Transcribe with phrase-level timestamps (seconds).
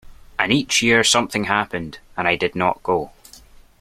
[0.39, 3.11] And each year something happened, and I did not go.